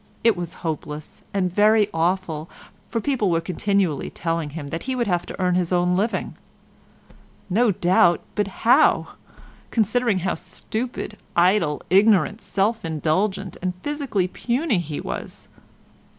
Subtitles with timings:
[0.23, 2.49] It was hopeless, and very awful,
[2.89, 6.35] for people were continually telling him that he would have to earn his own living.
[7.51, 15.49] No doubt, but how—considering how stupid, idle, ignorant, self indulgent, and physically puny he was?